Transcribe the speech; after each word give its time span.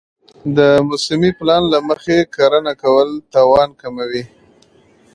د 0.57 0.59
موسمي 0.87 1.31
پلان 1.39 1.63
له 1.73 1.79
مخې 1.87 2.17
کرنه 2.35 2.73
کول 2.83 3.09
تاوان 3.33 3.69
کموي. 3.81 4.23